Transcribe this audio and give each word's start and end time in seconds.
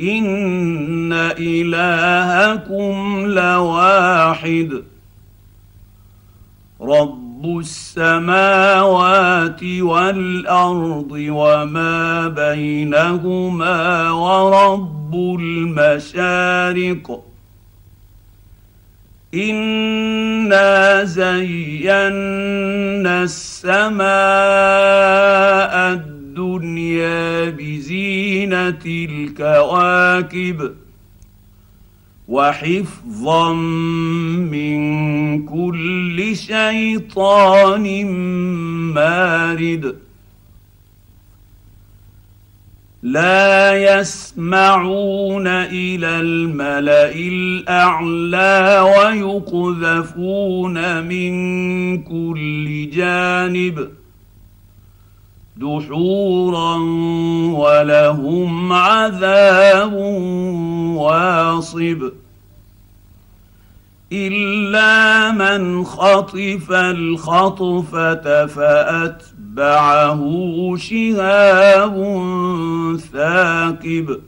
ان 0.00 1.12
الهكم 1.38 3.26
لواحد 3.26 4.82
رب 6.80 7.58
السماوات 7.58 9.62
والارض 9.62 11.10
وما 11.12 12.28
بينهما 12.28 14.10
ورب 14.10 15.14
المشارق 15.40 17.22
انا 19.34 21.04
زينا 21.04 23.22
السماء 23.22 24.06
الدنيا 25.92 26.15
الكواكب 28.86 30.74
وحفظا 32.28 33.52
من 34.52 34.78
كل 35.46 36.36
شيطان 36.36 38.06
مارد. 38.94 39.96
لا 43.02 43.98
يسمعون 43.98 45.46
إلى 45.46 46.20
الملأ 46.20 47.14
الأعلى 47.14 48.80
ويقذفون 48.96 50.76
من 51.06 51.32
كل 52.02 52.90
جانب. 52.90 53.88
دحورا 55.56 56.76
ولهم 57.52 58.72
عذاب 58.72 59.92
واصب. 60.96 62.10
إلا 64.12 65.30
من 65.32 65.84
خطف 65.84 66.72
الخطفة 66.72 68.46
فأتبعه 68.46 70.22
شهاب 70.78 71.96
ثاقب. 73.12 74.20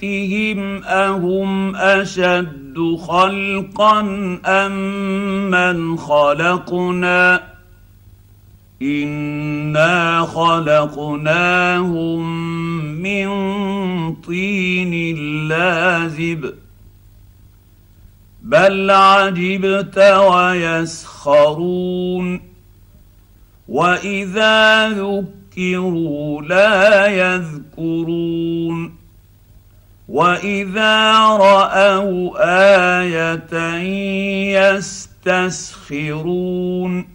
فاستفتهم 0.00 0.84
أهم 0.84 1.76
أشد 1.76 2.96
خلقا 3.00 4.00
أم 4.46 5.50
من 5.50 5.96
خلقنا؟ 5.96 7.42
إنا 8.82 10.20
خلقناهم 10.20 12.20
من 13.02 13.28
طين 14.14 15.16
لازب. 15.48 16.54
بل 18.42 18.90
عجبت 18.90 19.98
ويسخرون. 19.98 22.40
وإذا 23.68 24.88
ذكروا 24.88 26.42
لا 26.42 27.06
يذكرون. 27.06 28.99
واذا 30.10 31.12
راوا 31.36 32.38
إيه 32.42 33.34
يستسخرون 35.26 37.08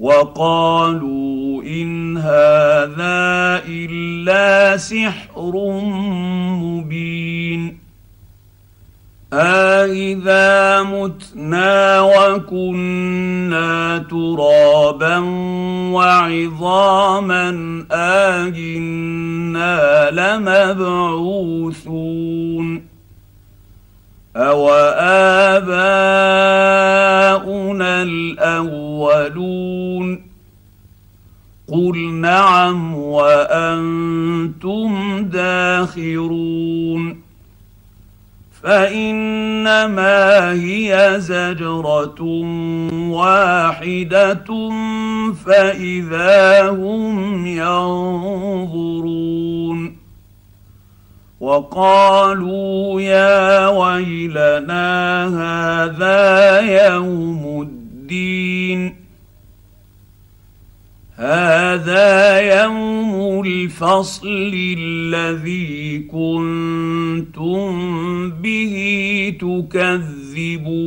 وقالوا 0.00 1.62
ان 1.62 2.16
هذا 2.16 3.62
الا 3.68 4.76
سحر 4.76 5.52
مبين 6.50 7.75
أإذا 9.36 10.82
متنا 10.82 12.00
وكنا 12.00 13.98
ترابا 13.98 15.18
وعظاما 15.92 17.48
آجنا 18.40 20.10
لمبعوثون 20.10 21.76
أوآباؤنا 24.36 24.82
الأولون 28.02 29.46
قل 31.68 31.98
نعم 31.98 32.94
وأنتم 32.96 34.08
داخرون 35.32 37.25
فإنما 38.66 40.52
هي 40.52 41.14
زجرة 41.18 42.22
واحدة 43.10 44.70
فإذا 45.46 46.70
هم 46.70 47.46
ينظرون. 47.46 49.06
وقالوا 51.40 53.00
يا 53.00 53.68
ويلنا 53.68 55.24
هذا 55.26 56.60
يوم 56.60 57.62
الدين. 57.62 59.05
هذا 61.16 62.40
يوم 62.62 63.40
الفصل 63.46 64.52
الذي 64.78 65.98
كنتم 65.98 67.70
به 68.30 68.74
تكذبون. 69.40 70.86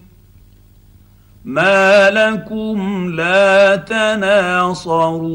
ما 1.45 2.09
لكم 2.09 3.09
لا 3.15 3.75
تناصرون 3.75 5.31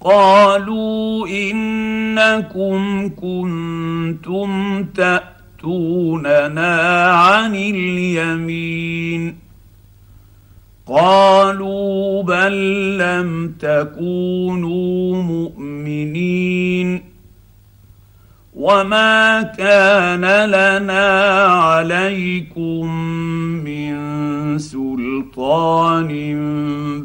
قالوا 0.02 1.28
انكم 1.28 3.10
كنتم 3.10 4.84
تأتون 4.84 5.33
ياتوننا 5.64 7.12
عن 7.12 7.56
اليمين. 7.56 9.36
قالوا 10.88 12.24
بل 12.24 12.98
لم 12.98 13.56
تكونوا 13.60 15.24
مؤمنين. 15.24 17.04
وما 18.56 19.42
كان 19.42 20.46
لنا 20.46 21.44
عليكم 21.44 22.94
من 23.64 23.94
سلطان 24.60 26.10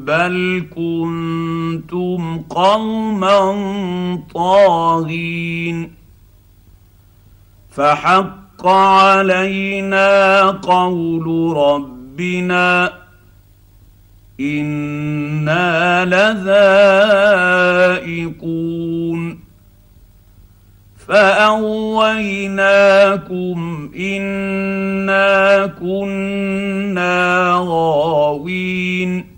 بل 0.04 0.66
كنتم 0.76 2.38
قوما 2.50 3.38
طاغين. 4.34 5.90
فحق 7.70 8.47
علينا 8.66 10.50
قول 10.50 11.56
ربنا 11.56 12.92
إنا 14.40 16.04
لذائقون. 18.04 19.38
فأغويناكم 21.08 23.90
إنا 23.96 25.66
كنا 25.66 27.54
غاوين. 27.68 29.37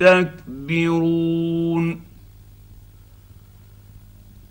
يستكبرون 0.00 2.00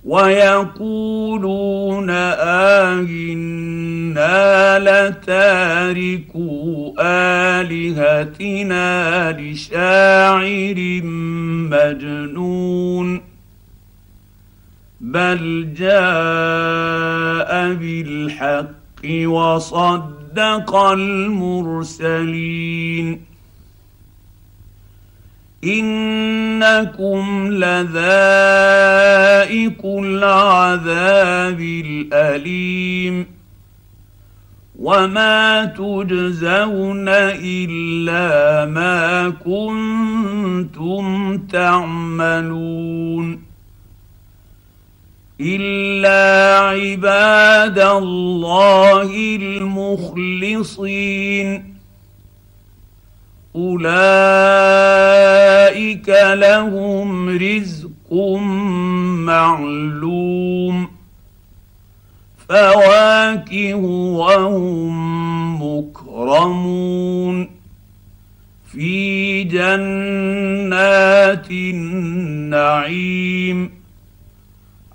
ويقولون 0.06 2.10
آهنا 2.90 4.80
لتاركوا 4.80 6.94
آلهتنا 7.62 8.92
لشاعر 9.42 11.02
مجنون 11.72 13.22
بل 15.02 15.68
جاء 15.78 17.74
بالحق 17.74 18.76
وصدق 19.26 20.76
المرسلين 20.76 22.16
إنكم 25.66 27.48
لذائق 27.52 27.86
العذاب 29.86 31.60
الأليم. 31.60 33.26
وما 34.80 35.66
تجزون 35.66 37.06
إلا 37.08 38.66
ما 38.66 39.30
كنتم 39.30 41.38
تعملون. 41.38 43.42
إلا 45.42 46.60
عباد 46.60 47.80
الله 47.80 49.38
المخلصين. 49.42 51.75
أولئك 53.56 53.86
لهم 56.34 57.30
رزق 57.30 58.14
معلوم. 59.26 60.88
فواكه 62.50 63.76
وهم 63.76 65.64
مكرمون. 65.64 67.50
في 68.72 69.44
جنات 69.44 71.52
النعيم. 71.52 73.70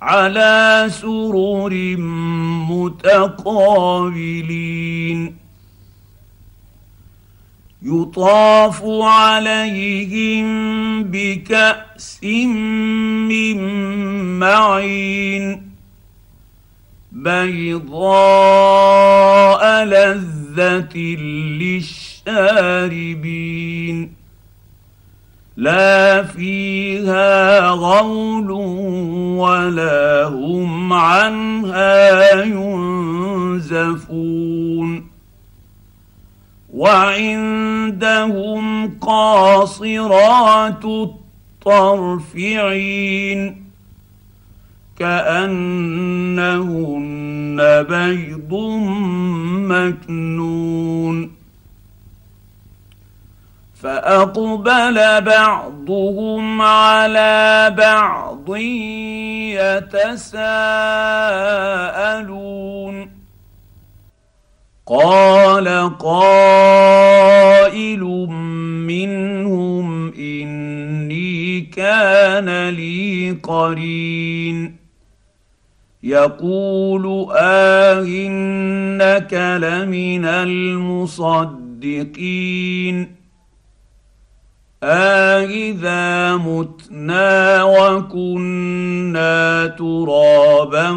على 0.03 0.87
سرر 0.89 1.97
متقابلين. 2.71 5.40
يطاف 7.83 8.83
عليهم 9.03 10.47
بكأس 11.03 12.25
من 12.25 13.59
معين 14.39 15.71
بيضاء 17.13 18.65
لذة 19.85 20.97
للشاربين 22.27 24.13
لا 25.57 26.23
فيها 26.23 27.69
غول 27.69 28.51
ولا 29.41 30.25
هم 30.25 30.93
عنها 30.93 32.45
ينزفون 32.45 33.91
وعندهم 36.75 38.65
قاصرات 39.01 40.85
الطرف 40.85 42.37
عين 42.37 43.65
كأنهن 44.99 46.47
بيض 47.83 48.55
مكنون 49.71 51.33
فأقبل 53.83 55.21
بعضهم 55.21 56.63
على 56.63 57.75
بعض 57.79 58.57
يتساءلون 59.57 60.31
قال 64.87 65.40
قائل 65.69 66.81
منهم 68.87 70.13
إني 70.13 71.61
كان 71.61 72.69
لي 72.69 73.31
قرين. 73.43 74.77
يقول 76.03 77.27
آه 77.37 78.03
إنك 78.03 79.35
لمن 79.63 80.25
المصدقين. 80.25 81.61
أإذا 84.83 86.37
متنا 86.37 87.63
وكنا 87.63 89.67
ترابا 89.67 90.91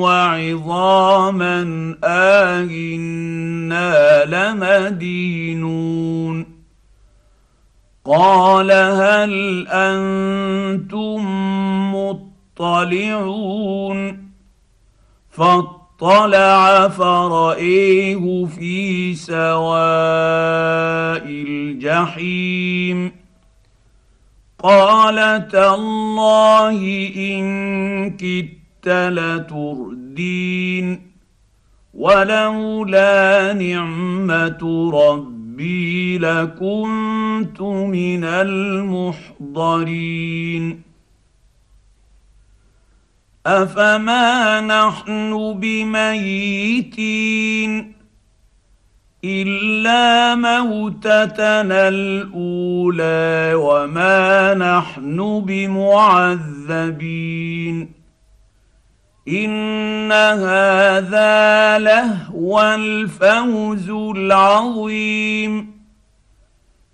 وعظاما 0.00 1.60
أإنا 2.04 4.24
لمدينون. 4.24 6.46
قال 8.04 8.72
هل 8.72 9.66
أنتم 9.68 11.24
مطلعون؟ 12.58 14.28
فاطلع 15.30 16.88
فرأيه 16.88 18.44
في 18.44 19.14
سواء 19.14 20.77
الجحيم 21.78 23.12
قال 24.58 25.48
تالله 25.48 26.80
إن 27.16 27.46
كدت 28.16 28.88
لتردين 29.18 30.28
ولولا 31.94 33.52
نعمة 33.52 34.90
ربي 34.94 36.18
لكنت 36.18 37.60
من 37.60 38.24
المحضرين. 38.24 39.82
أفما 43.46 44.60
نحن 44.60 45.52
بميتين؟ 45.60 46.78
إلا 49.24 50.34
موتتنا 50.34 51.88
الأولى 51.88 53.54
وما 53.54 54.54
نحن 54.54 55.40
بمعذبين. 55.46 56.78
إن 59.28 60.12
هذا 60.12 61.78
لهو 61.78 62.60
الفوز 62.60 63.90
العظيم. 63.90 65.78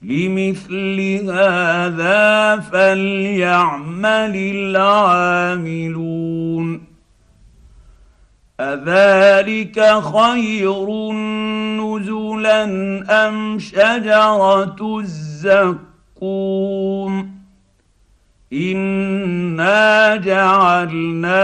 لمثل 0.03 1.01
هذا 1.31 2.57
فليعمل 2.61 4.37
العاملون. 4.37 5.85
أذلك 8.61 10.03
خير 10.03 10.89
نزلا 11.99 12.65
ام 13.27 13.59
شجره 13.59 14.99
الزقوم 15.01 16.55
أنا 18.53 20.17
جعلناها 20.17 21.41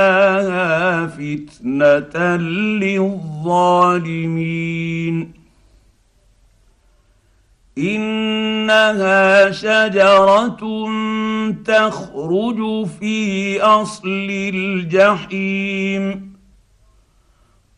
فتنه 1.06 2.36
للظالمين 2.82 4.10
انها 7.78 9.50
شجره 9.50 10.88
تخرج 11.64 12.86
في 12.86 13.60
اصل 13.62 14.28
الجحيم 14.54 16.29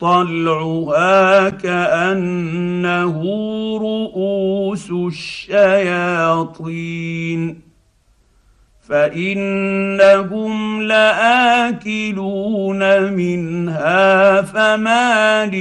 طلعها 0.03 1.49
كأنه 1.49 3.23
رؤوس 3.79 4.91
الشياطين. 4.91 6.13
فإنهم 8.89 10.83
لآكلون 10.83 12.33
منها 13.13 14.43
فمالئون 14.43 15.59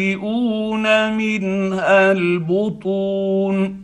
منها 1.18 2.12
البطون. 2.12 3.81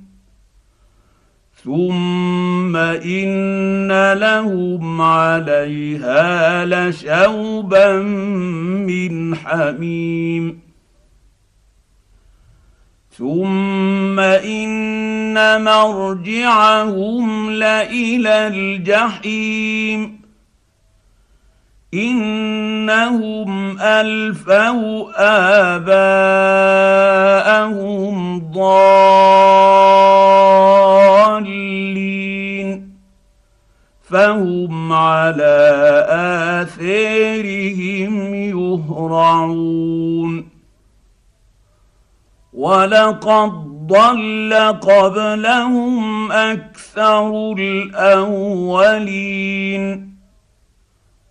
ثم 1.67 2.75
ان 2.75 4.13
لهم 4.13 5.01
عليها 5.01 6.65
لشوبا 6.65 8.01
من 8.87 9.35
حميم 9.35 10.59
ثم 13.17 14.19
ان 14.19 15.63
مرجعهم 15.63 17.49
لالى 17.49 18.47
الجحيم 18.47 20.16
إنهم 21.93 23.79
ألفوا 23.79 25.11
آباءهم 25.75 28.39
ضالين. 28.39 28.87
فهم 34.03 34.93
على 34.93 36.05
آثارهم 36.63 38.35
يهرعون. 38.35 40.49
ولقد 42.53 43.51
ضل 43.87 44.53
قبلهم 44.81 46.31
أكثر 46.31 47.55
الاولين. 47.59 50.16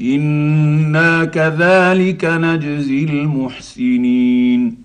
أنا 0.00 1.24
كذلك 1.24 2.24
نجزي 2.24 3.04
المحسنين 3.04 4.76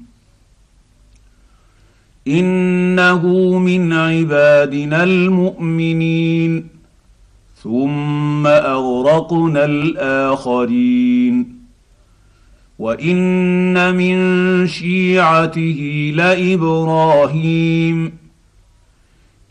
انه 2.28 3.28
من 3.60 3.94
عبادنا 3.94 5.04
المؤمنين 5.04 6.68
ثم 7.64 8.48
اغرقنا 8.48 9.66
الاخرين 9.66 11.56
وان 12.80 13.96
من 13.96 14.68
شيعته 14.68 16.12
لابراهيم 16.16 18.12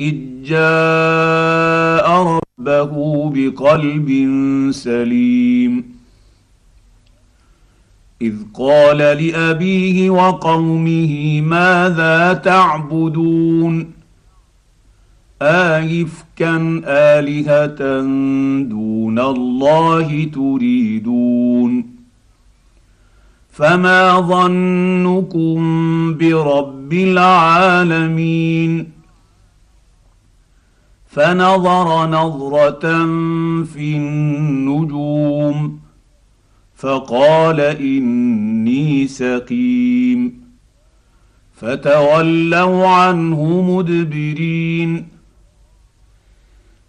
اذ 0.01 0.15
جاء 0.45 2.44
ربه 2.61 3.31
بقلب 3.35 4.09
سليم 4.71 5.85
اذ 8.23 8.35
قال 8.55 8.99
لابيه 8.99 10.11
وقومه 10.11 11.41
ماذا 11.41 12.33
تعبدون 12.33 13.91
آيفكا 15.43 16.83
آلهة 16.87 18.01
دون 18.63 19.19
الله 19.19 20.25
تريدون 20.35 21.87
فما 23.51 24.21
ظنكم 24.21 25.59
برب 26.15 26.93
العالمين 26.93 28.87
فنظر 31.15 32.07
نظرة 32.07 33.07
في 33.65 33.97
النجوم 33.97 35.79
فقال 36.77 37.61
إني 37.61 39.07
سقيم. 39.07 40.45
فتولوا 41.57 42.89
عنه 42.89 43.63
مدبرين. 43.63 45.09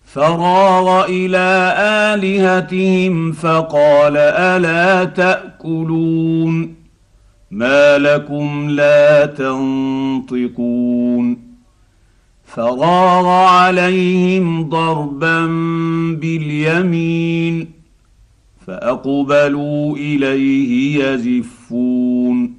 فراغ 0.05 1.05
إلى 1.05 1.75
آلهتهم 2.13 3.32
فقال 3.32 4.17
ألا 4.17 5.03
تأكلون؟ 5.03 6.75
ما 7.51 7.98
لكم 7.98 8.70
لا 8.70 9.25
تنطقون. 9.25 11.45
فراغ 12.56 13.28
عليهم 13.28 14.70
ضربا 14.70 15.46
باليمين 16.22 17.70
فأقبلوا 18.68 19.98
إليه 19.98 21.04
يزفون. 21.04 22.54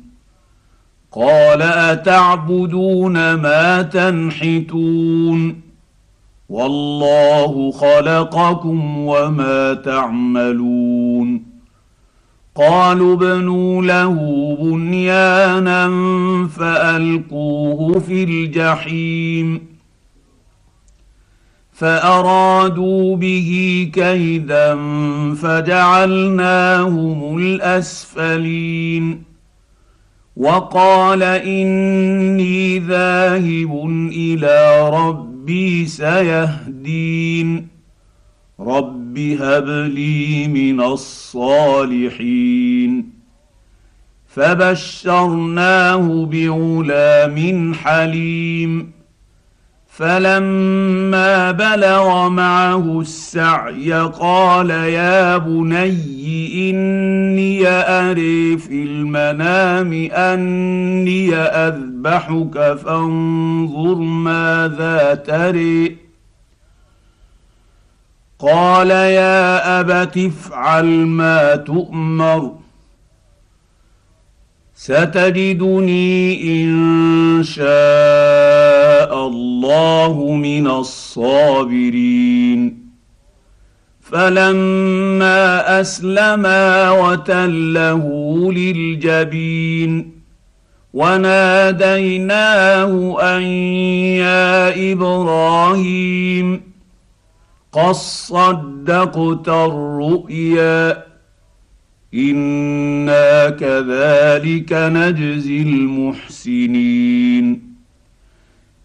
قال 1.12 1.62
أتعبدون 1.62 3.34
ما 3.34 3.82
تنحتون؟ 3.82 5.60
والله 6.48 7.70
خلقكم 7.70 8.98
وما 8.98 9.74
تعملون. 9.74 11.42
قالوا 12.54 13.14
ابنوا 13.14 13.82
له 13.82 14.16
بنيانا 14.60 15.88
فألقوه 16.56 17.98
في 17.98 18.24
الجحيم. 18.24 19.75
فأرادوا 21.78 23.16
به 23.16 23.90
كيدا 23.92 24.74
فجعلناهم 25.34 27.38
الأسفلين. 27.38 29.22
وقال 30.36 31.22
إني 31.22 32.78
ذاهب 32.78 33.88
إلى 34.12 34.90
ربي 34.90 35.86
سيهدين. 35.86 37.68
رب 38.60 39.18
هب 39.18 39.68
لي 39.68 40.48
من 40.48 40.80
الصالحين. 40.80 42.10
فبشرناه 44.28 46.24
بغلام 46.24 47.74
حليم. 47.74 48.95
فلما 49.96 51.50
بلغ 51.50 52.28
معه 52.28 53.00
السعي 53.00 53.92
قال 53.92 54.70
يا 54.70 55.36
بني 55.36 56.70
إني 56.70 57.68
أري 57.68 58.58
في 58.58 58.82
المنام 58.82 60.08
أني 60.12 61.34
أذبحك 61.34 62.76
فانظر 62.84 63.94
ماذا 63.94 65.14
تري. 65.14 65.96
قال 68.38 68.90
يا 68.90 69.80
أبت 69.80 70.18
افعل 70.18 70.84
ما 71.06 71.56
تؤمر 71.56 72.52
ستجدني 74.74 76.42
إن 76.62 77.42
شاء 77.42 78.75
الله 79.12 80.34
من 80.34 80.66
الصابرين. 80.66 82.86
فلما 84.00 85.80
أسلما 85.80 86.90
وتله 86.90 88.04
للجبين 88.52 90.12
وناديناه 90.94 92.92
أن 93.36 93.42
يا 94.22 94.92
إبراهيم 94.92 96.60
قد 97.72 97.94
صدقت 97.94 99.48
الرؤيا 99.48 101.04
إنا 102.14 103.50
كذلك 103.50 104.72
نجزي 104.72 105.62
المحسنين. 105.62 107.65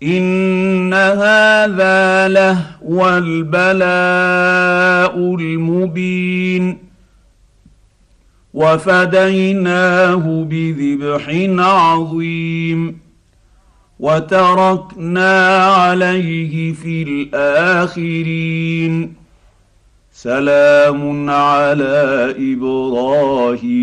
ان 0.04 0.94
هذا 0.94 2.28
لهو 2.28 3.18
البلاء 3.18 3.76
المبين 5.36 6.78
وفديناه 8.54 10.46
بذبح 10.50 11.30
عظيم 11.60 12.98
وتركنا 14.00 15.66
عليه 15.66 16.74
في 16.74 17.04
الاخرين 17.34 18.42
سلام 20.14 21.30
على 21.30 22.36
إبراهيم 22.54 23.82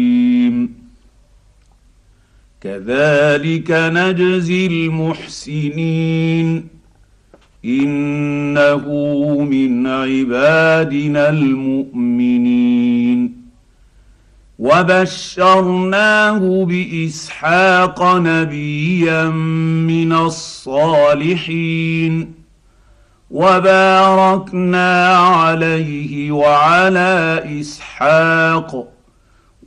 كذلك 2.61 3.71
نجزي 3.71 4.67
المحسنين. 4.67 6.69
إنه 7.65 8.87
من 9.51 9.87
عبادنا 9.87 11.29
المؤمنين. 11.29 13.39
وبشرناه 14.59 16.65
بإسحاق 16.65 18.17
نبيا 18.17 19.25
من 19.25 20.13
الصالحين. 20.13 22.33
وباركنا 23.31 25.17
عليه 25.17 26.33
وعلى 26.33 27.45
إسحاق. 27.61 28.98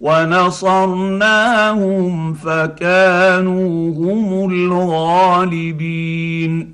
ونصرناهم 0.00 2.34
فكانوا 2.34 3.94
هم 3.94 4.50
الغالبين. 4.50 6.72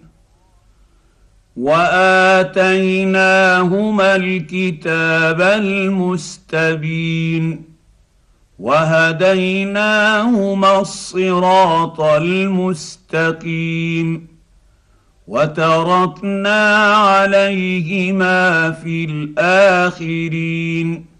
وآتيناهما 1.56 4.16
الكتاب 4.16 5.40
المستبين. 5.40 7.62
وهديناهما 8.58 10.80
الصراط 10.80 12.00
المستقيم. 12.00 14.26
وتركنا 15.28 16.94
عليهما 16.94 18.70
في 18.70 19.04
الآخرين. 19.04 21.13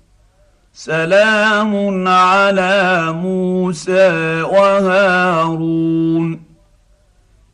سلام 0.77 2.09
على 2.09 3.13
موسى 3.13 4.43
وهارون. 4.43 6.41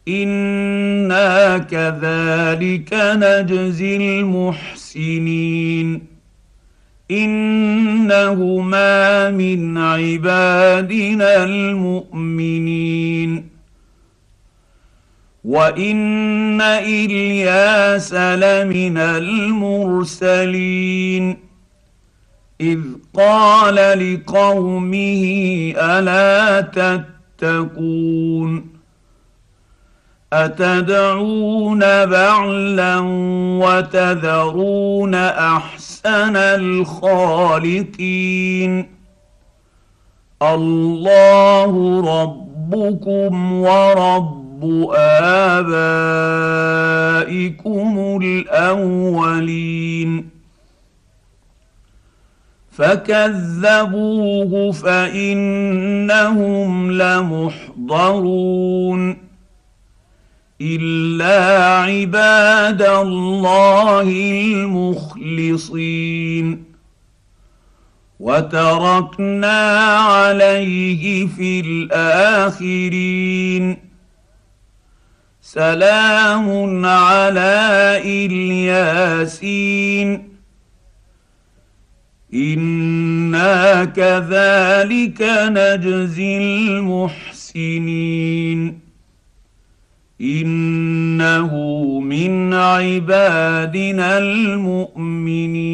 إنا 0.09 1.59
كذلك 1.59 2.88
نجزي 2.92 3.96
المحسنين. 3.96 6.02
إنهما 7.11 9.30
من 9.30 9.78
عبادنا 9.78 11.44
المؤمنين. 11.44 13.48
وإن 15.44 16.61
إلياس 16.61 18.14
لمن 18.14 18.98
المرسلين. 18.98 20.70
إذ 22.61 22.80
قال 23.14 23.75
لقومه 23.75 25.25
ألا 25.77 26.61
تتقون؟ 27.40 28.66
أتدعون 30.33 31.81
بعلا 31.81 32.99
وتذرون 33.61 35.14
أحسن 35.14 36.37
الخالقين؟ 36.37 37.90
الله 40.42 42.01
ربكم 42.23 43.53
ورب 43.53 44.90
آبائكم 44.94 45.81
الأولين. 48.23 49.90
فكذبوه 52.80 54.72
فإنهم 54.72 55.92
لمحضرون 56.92 58.38
إلا 60.60 61.74
عباد 61.74 62.82
الله 62.82 64.02
المخلصين. 65.22 66.64
وتركنا 68.20 69.78
عليه 69.96 71.26
في 71.26 71.60
الآخرين. 71.60 72.96
سلام 75.40 76.86
على 76.86 78.00
إلياسين. 78.04 79.50
أنا 82.34 83.84
كذلك 83.84 85.22
نجزي 85.30 86.38
المحسنين 86.78 88.10
انه 90.20 91.54
من 92.00 92.54
عبادنا 92.54 94.18
المؤمنين 94.18 95.70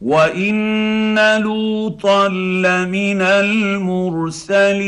وان 0.00 1.40
لوطا 1.40 2.28
لمن 2.28 3.22
المرسلين 4.22 4.78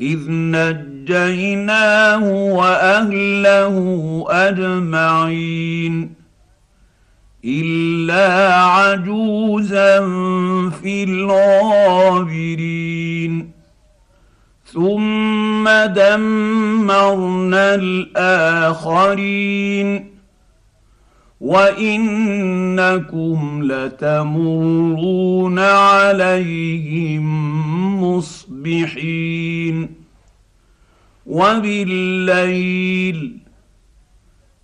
اذ 0.00 0.30
نجيناه 0.30 2.24
واهله 2.52 4.24
اجمعين 4.28 6.15
الا 7.46 8.54
عجوزا 8.54 10.00
في 10.82 11.04
الغابرين. 11.04 13.50
ثم 14.72 15.68
دمرنا 15.86 17.74
الاخرين. 17.74 19.26
وانكم 21.40 23.38
لتمرون 23.72 25.58
عليهم 25.58 27.26
مصبحين. 28.04 29.88
وبالليل 31.26 33.45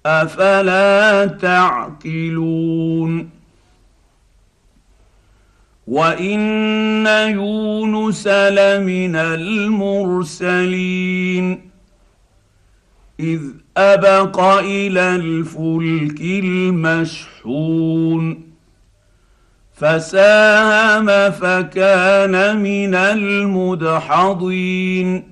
أفلا 0.06 1.26
تعقلون؟ 1.26 3.30
وإن 5.86 7.06
يونس 7.06 8.26
لمن 8.26 9.16
المرسلين. 9.16 10.90
إذ 13.20 13.40
أبق 13.76 14.40
إلى 14.40 15.16
الفلك 15.16 16.20
المشحون. 16.20 17.72
فساهم 19.74 21.30
فكان 21.30 22.56
من 22.56 22.94
المدحضين. 22.94 25.31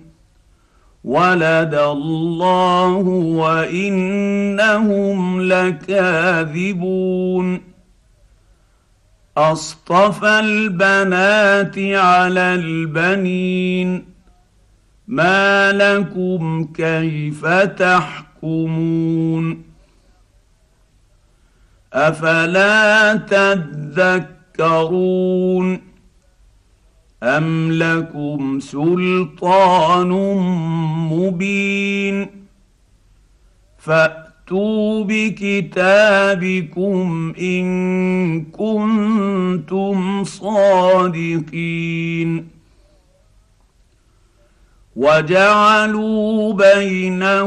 ولد 1.03 1.73
الله 1.73 2.93
وإنهم 3.41 5.41
لكاذبون. 5.41 6.91
أصطفى 9.37 10.39
البنات 10.39 11.77
على 11.77 12.55
البنين. 12.55 14.05
ما 15.07 15.71
لكم 15.71 16.67
كيف 16.73 17.45
تحكمون؟ 17.45 19.63
أفلا 21.93 23.15
تذكرون؟ 24.57 25.90
ام 27.23 27.71
لكم 27.71 28.59
سلطان 28.59 30.09
مبين 31.11 32.27
فاتوا 33.77 35.03
بكتابكم 35.03 36.53
ان 37.39 38.41
كنتم 38.45 40.23
صادقين 40.23 41.81
وجعلوا 44.95 46.53
بينه 46.53 47.43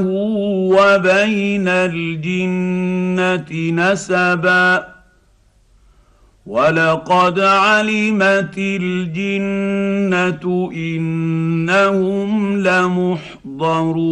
وبين 0.77 1.69
الجنه 1.69 3.51
نسبا 3.71 4.94
ولقد 6.47 7.41
علمت 7.41 8.55
الجنه 8.59 10.45
انهم 10.75 12.57
لمحضرون 12.63 14.05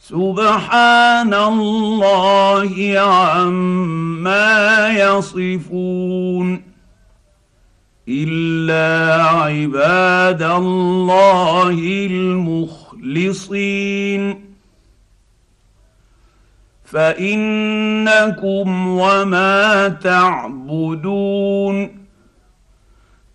سبحان 0.00 1.34
الله 1.34 2.94
عما 2.98 4.88
يصفون 4.88 6.62
الا 8.08 9.22
عباد 9.24 10.42
الله 10.42 11.70
المخلصين 12.10 13.62
فإنكم 16.92 18.88
وما 18.88 19.88
تعبدون 19.88 22.02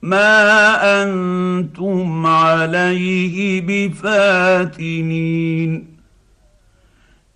ما 0.02 1.04
أنتم 1.04 2.26
عليه 2.26 3.62
بفاتنين 3.89 5.88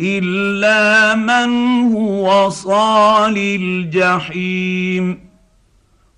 إلا 0.02 1.16
من 1.16 1.50
هو 1.94 2.50
صال 2.50 3.38
الجحيم 3.38 5.20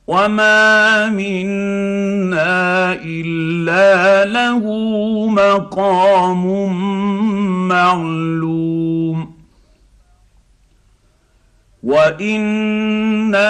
وما 0.08 1.10
منا 1.10 2.94
إلا 2.94 4.26
له 4.26 4.60
مقام 5.28 6.48
معلوم 7.68 9.33
وأنا 11.84 13.46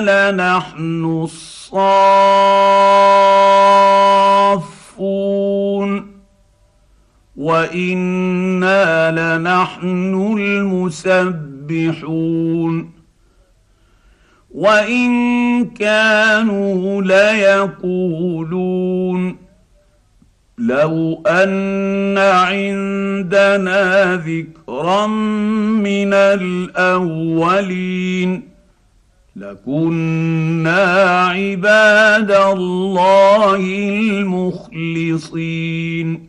لنحن 0.00 1.04
الصافون 1.24 1.88
وأنا 7.36 9.10
لنحن 9.10 10.36
المسبحون 10.38 12.08
وان 14.50 15.64
كانوا 15.70 17.02
ليقولون 17.02 18.48
لو 20.58 21.22
ان 21.26 22.18
عندنا 22.18 24.16
ذكرا 24.16 25.06
من 25.06 26.14
الاولين 26.14 27.68
لكنا 29.36 31.04
عباد 31.28 32.30
الله 32.30 33.56
المخلصين 35.08 36.28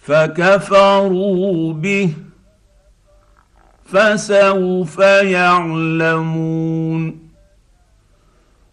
فكفروا 0.00 1.72
به 1.72 2.10
فسوف 3.84 4.98
يعلمون 5.38 6.48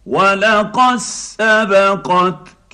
ولقد 0.06 0.96
سبقت 0.96 2.55